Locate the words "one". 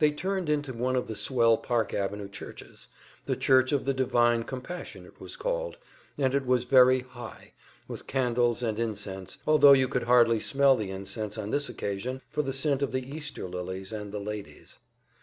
0.73-0.95